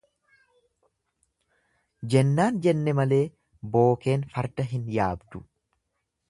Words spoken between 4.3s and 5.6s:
farda hin yaabdu.